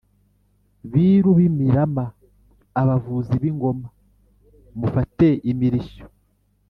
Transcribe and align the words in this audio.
biru 0.91 1.29
b’imirama: 1.37 2.05
abavuzi 2.81 3.33
b’ingoma 3.41 3.87
(mufate 4.79 5.27
imirishyo) 5.51 6.05